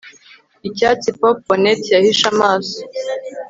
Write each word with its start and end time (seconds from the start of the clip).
Icyatsi 0.67 1.07
poke 1.19 1.41
bonnet 1.45 1.81
yahishe 1.93 2.25
amaso 2.33 2.77